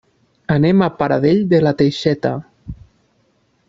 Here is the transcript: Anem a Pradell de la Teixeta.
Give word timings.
Anem 0.53 0.81
a 0.85 0.87
Pradell 1.01 1.43
de 1.53 1.61
la 1.67 1.77
Teixeta. 1.85 2.33